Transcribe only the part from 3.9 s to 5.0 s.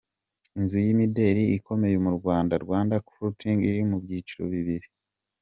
byiciro bibiri.